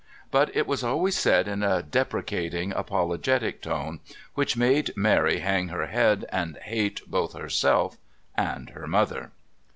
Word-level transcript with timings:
but 0.31 0.49
it 0.57 0.65
was 0.65 0.83
always 0.83 1.15
said 1.15 1.47
in 1.47 1.61
a 1.61 1.83
deprecating, 1.83 2.71
apologetic 2.71 3.61
tone, 3.61 3.99
which 4.33 4.57
made 4.57 4.89
Mary 4.97 5.41
hang 5.41 5.67
her 5.67 5.85
head 5.85 6.25
and 6.29 6.57
hate 6.63 7.03
both 7.07 7.33
herself 7.33 7.97
and 8.35 8.71
her 8.71 8.87
mother. 8.87 9.31